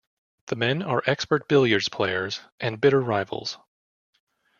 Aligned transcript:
The 0.47 0.55
men 0.55 0.81
are 0.81 1.03
expert 1.05 1.47
billiards 1.47 1.87
players 1.87 2.41
and 2.59 2.81
bitter 2.81 2.99
rivals. 2.99 3.59